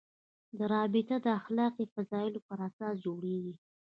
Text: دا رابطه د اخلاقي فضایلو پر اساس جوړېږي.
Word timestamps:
دا 0.57 0.65
رابطه 0.73 1.15
د 1.21 1.27
اخلاقي 1.39 1.85
فضایلو 1.93 2.39
پر 2.47 2.59
اساس 2.67 2.93
جوړېږي. 3.05 3.55